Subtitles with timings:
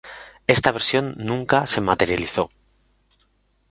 [0.47, 2.49] Esta versión nunca se materializó.